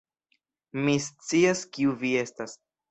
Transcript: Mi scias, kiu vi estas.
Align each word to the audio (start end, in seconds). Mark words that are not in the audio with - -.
Mi 0.87 0.97
scias, 1.09 1.65
kiu 1.77 1.97
vi 2.03 2.17
estas. 2.29 2.63